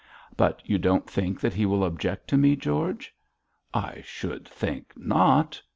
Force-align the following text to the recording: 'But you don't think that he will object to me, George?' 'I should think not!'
'But 0.35 0.63
you 0.67 0.79
don't 0.79 1.07
think 1.07 1.39
that 1.41 1.53
he 1.53 1.67
will 1.67 1.85
object 1.85 2.27
to 2.29 2.35
me, 2.39 2.55
George?' 2.55 3.13
'I 3.71 4.01
should 4.03 4.47
think 4.47 4.93
not!' 4.95 5.61